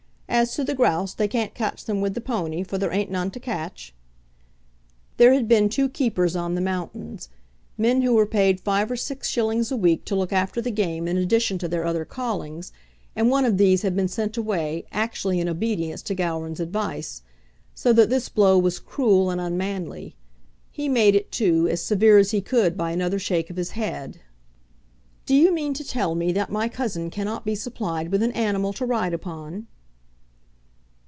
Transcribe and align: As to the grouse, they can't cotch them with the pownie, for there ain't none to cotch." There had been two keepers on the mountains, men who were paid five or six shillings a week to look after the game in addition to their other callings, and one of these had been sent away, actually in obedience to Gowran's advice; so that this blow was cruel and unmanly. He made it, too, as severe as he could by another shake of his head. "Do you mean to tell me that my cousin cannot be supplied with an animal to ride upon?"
As 0.33 0.55
to 0.55 0.63
the 0.63 0.73
grouse, 0.73 1.13
they 1.13 1.27
can't 1.27 1.53
cotch 1.53 1.83
them 1.83 1.99
with 1.99 2.13
the 2.15 2.21
pownie, 2.21 2.63
for 2.65 2.77
there 2.77 2.91
ain't 2.91 3.11
none 3.11 3.31
to 3.31 3.39
cotch." 3.39 3.93
There 5.17 5.33
had 5.33 5.47
been 5.47 5.67
two 5.67 5.89
keepers 5.89 6.37
on 6.37 6.55
the 6.55 6.61
mountains, 6.61 7.27
men 7.77 8.01
who 8.01 8.13
were 8.15 8.25
paid 8.25 8.61
five 8.61 8.89
or 8.89 8.95
six 8.95 9.27
shillings 9.29 9.73
a 9.73 9.77
week 9.77 10.05
to 10.05 10.15
look 10.15 10.31
after 10.31 10.61
the 10.61 10.71
game 10.71 11.07
in 11.07 11.17
addition 11.17 11.57
to 11.59 11.67
their 11.67 11.85
other 11.85 12.05
callings, 12.05 12.71
and 13.13 13.29
one 13.29 13.43
of 13.43 13.57
these 13.57 13.81
had 13.81 13.93
been 13.93 14.07
sent 14.07 14.37
away, 14.37 14.85
actually 14.91 15.41
in 15.41 15.49
obedience 15.49 16.01
to 16.03 16.15
Gowran's 16.15 16.61
advice; 16.61 17.21
so 17.75 17.91
that 17.91 18.09
this 18.09 18.29
blow 18.29 18.57
was 18.57 18.79
cruel 18.79 19.29
and 19.29 19.41
unmanly. 19.41 20.15
He 20.71 20.87
made 20.87 21.13
it, 21.13 21.29
too, 21.31 21.67
as 21.67 21.83
severe 21.83 22.17
as 22.17 22.31
he 22.31 22.41
could 22.41 22.77
by 22.77 22.91
another 22.91 23.19
shake 23.19 23.49
of 23.49 23.57
his 23.57 23.71
head. 23.71 24.21
"Do 25.25 25.35
you 25.35 25.53
mean 25.53 25.73
to 25.73 25.83
tell 25.83 26.15
me 26.15 26.31
that 26.31 26.49
my 26.49 26.69
cousin 26.69 27.09
cannot 27.09 27.43
be 27.45 27.53
supplied 27.53 28.09
with 28.11 28.23
an 28.23 28.31
animal 28.31 28.71
to 28.73 28.85
ride 28.85 29.13
upon?" 29.13 29.67